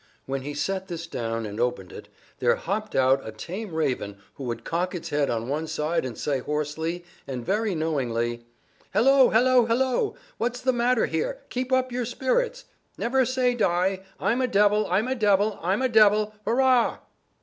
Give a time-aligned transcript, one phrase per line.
[0.25, 2.07] When he set this down and opened it,
[2.39, 6.17] there hopped out a tame raven who would cock its head on one side and
[6.17, 8.43] say hoarsely and very knowingly:
[8.93, 9.29] "Hello!
[9.29, 9.67] Hello!
[9.67, 10.15] Hello!
[10.39, 11.41] What's the matter here?
[11.51, 12.65] Keep up your spirits.
[12.97, 13.99] Never say die.
[14.19, 16.33] I'm a devil, I'm a devil, I'm a devil!
[16.45, 16.97] Hurrah!"